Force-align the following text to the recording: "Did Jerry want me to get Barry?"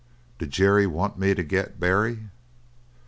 "Did 0.39 0.49
Jerry 0.49 0.87
want 0.87 1.19
me 1.19 1.35
to 1.35 1.43
get 1.43 1.79
Barry?" 1.79 2.31